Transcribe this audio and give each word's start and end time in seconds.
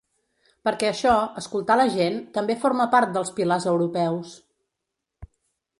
Perquè 0.67 0.87
això, 0.91 1.11
escoltar 1.41 1.75
la 1.81 1.85
gent, 1.97 2.17
també 2.39 2.57
forma 2.65 2.89
part 2.97 3.15
dels 3.19 3.33
pilars 3.41 3.69
europeus. 3.75 4.35